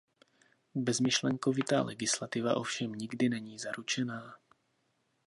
Bezmyšlenkovitá 0.75 1.81
legislativa 1.81 2.55
ovšem 2.55 2.91
nikdy 2.91 3.29
není 3.29 3.59
zaručená. 3.59 4.35